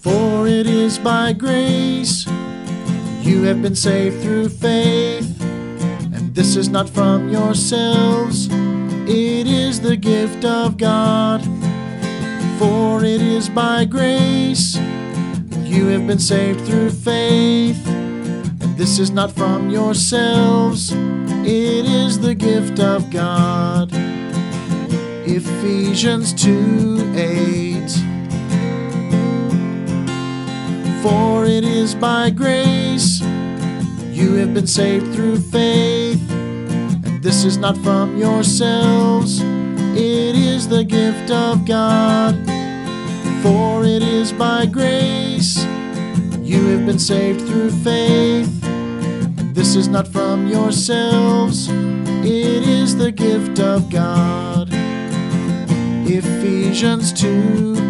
For 0.00 0.46
it 0.46 0.68
is 0.68 0.96
by 0.96 1.32
grace 1.32 2.24
you 3.20 3.42
have 3.42 3.60
been 3.60 3.74
saved 3.74 4.22
through 4.22 4.48
faith, 4.48 5.40
and 5.42 6.32
this 6.34 6.54
is 6.54 6.68
not 6.68 6.88
from 6.88 7.30
yourselves, 7.30 8.46
it 8.46 9.46
is 9.48 9.80
the 9.80 9.96
gift 9.96 10.44
of 10.44 10.76
God. 10.76 11.42
For 12.60 13.04
it 13.04 13.20
is 13.20 13.48
by 13.48 13.84
grace 13.86 14.76
you 15.64 15.86
have 15.88 16.06
been 16.06 16.20
saved 16.20 16.60
through 16.64 16.90
faith, 16.90 17.84
and 17.86 18.76
this 18.76 19.00
is 19.00 19.10
not 19.10 19.32
from 19.32 19.68
yourselves, 19.68 20.92
it 20.92 21.84
is 21.86 22.20
the 22.20 22.36
gift 22.36 22.78
of 22.78 23.10
God. 23.10 23.90
Ephesians 25.26 26.32
2 26.34 27.14
8. 27.16 27.87
For 31.08 31.46
it 31.46 31.64
is 31.64 31.94
by 31.94 32.28
grace 32.28 33.22
you 34.12 34.34
have 34.34 34.52
been 34.52 34.66
saved 34.66 35.14
through 35.14 35.38
faith, 35.38 36.20
and 36.30 37.22
this 37.22 37.44
is 37.46 37.56
not 37.56 37.78
from 37.78 38.18
yourselves, 38.18 39.40
it 39.40 40.36
is 40.36 40.68
the 40.68 40.84
gift 40.84 41.30
of 41.30 41.64
God. 41.64 42.34
For 43.42 43.86
it 43.86 44.02
is 44.02 44.32
by 44.32 44.66
grace 44.66 45.56
you 46.42 46.66
have 46.72 46.84
been 46.84 46.98
saved 46.98 47.40
through 47.46 47.70
faith, 47.70 48.62
and 48.64 49.54
this 49.54 49.76
is 49.76 49.88
not 49.88 50.06
from 50.08 50.46
yourselves, 50.46 51.68
it 51.70 52.68
is 52.68 52.98
the 52.98 53.12
gift 53.12 53.60
of 53.60 53.88
God. 53.88 54.68
Ephesians 56.06 57.14
2 57.14 57.76
8. 57.78 57.87